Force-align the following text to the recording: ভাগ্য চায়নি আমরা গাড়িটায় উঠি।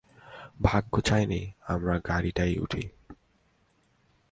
ভাগ্য 0.61 0.93
চায়নি 1.01 1.41
আমরা 1.67 1.95
গাড়িটায় 1.99 2.55
উঠি। 2.59 2.83